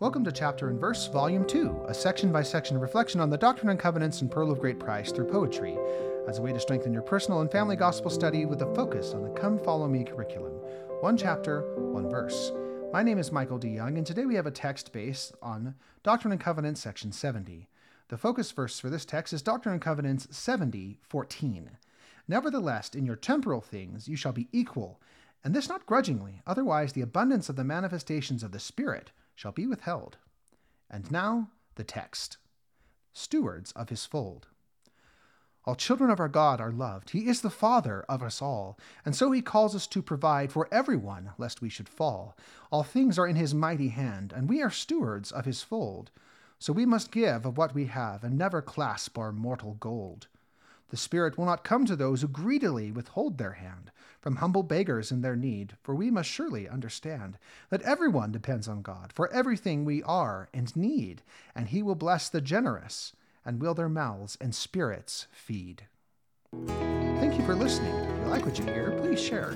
[0.00, 3.68] Welcome to Chapter and Verse, Volume 2, a section by section reflection on the Doctrine
[3.68, 5.76] and Covenants and Pearl of Great Price through poetry,
[6.28, 9.24] as a way to strengthen your personal and family gospel study with a focus on
[9.24, 10.52] the Come Follow Me curriculum.
[11.00, 12.52] One chapter, one verse.
[12.92, 13.70] My name is Michael D.
[13.70, 17.66] Young, and today we have a text based on Doctrine and Covenants, section 70.
[18.06, 21.70] The focus verse for this text is Doctrine and Covenants 70, 14.
[22.28, 25.00] Nevertheless, in your temporal things you shall be equal,
[25.42, 29.68] and this not grudgingly, otherwise the abundance of the manifestations of the Spirit shall be
[29.68, 30.16] withheld.
[30.90, 32.38] And now the text
[33.12, 34.48] Stewards of his fold.
[35.64, 37.10] All children of our God are loved.
[37.10, 40.68] He is the Father of us all, and so he calls us to provide for
[40.72, 42.36] everyone, lest we should fall.
[42.72, 46.10] All things are in his mighty hand, and we are stewards of his fold.
[46.58, 50.26] So we must give of what we have, and never clasp our mortal gold.
[50.90, 55.12] The Spirit will not come to those who greedily withhold their hand from humble beggars
[55.12, 57.38] in their need, for we must surely understand
[57.70, 61.22] that everyone depends on God for everything we are and need,
[61.54, 63.12] and He will bless the generous
[63.44, 65.84] and will their mouths and spirits feed.
[66.66, 67.94] Thank you for listening.
[67.94, 69.54] If you like what you hear, please share.